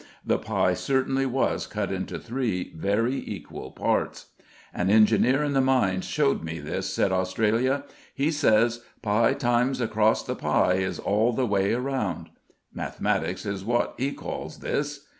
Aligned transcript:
The 0.25 0.39
pie 0.39 0.73
certainly 0.73 1.27
was 1.27 1.67
cut 1.67 1.91
into 1.91 2.17
three 2.17 2.73
very 2.75 3.17
equal 3.17 3.69
parts. 3.69 4.31
"An 4.73 4.89
engineer 4.89 5.43
in 5.43 5.53
the 5.53 5.61
mines 5.61 6.05
showed 6.05 6.41
me 6.43 6.57
this," 6.59 6.91
said 6.91 7.11
Australia. 7.11 7.83
"He 8.15 8.31
says, 8.31 8.81
'Pie 9.03 9.33
times 9.33 9.79
across 9.79 10.23
the 10.23 10.33
pie, 10.35 10.77
is 10.79 10.97
all 10.97 11.33
the 11.33 11.45
way 11.45 11.73
around.' 11.75 12.31
Mathematics 12.73 13.45
is 13.45 13.63
wot 13.63 13.93
he 13.97 14.11
calls 14.11 14.57
this." 14.61 15.01